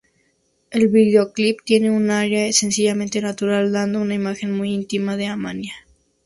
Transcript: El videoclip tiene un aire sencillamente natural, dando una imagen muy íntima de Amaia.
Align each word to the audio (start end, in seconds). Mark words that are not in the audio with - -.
El 0.71 0.87
videoclip 0.87 1.59
tiene 1.63 1.91
un 1.91 2.09
aire 2.09 2.51
sencillamente 2.53 3.21
natural, 3.21 3.71
dando 3.71 4.01
una 4.01 4.15
imagen 4.15 4.51
muy 4.51 4.73
íntima 4.73 5.15
de 5.15 5.27
Amaia. 5.27 5.73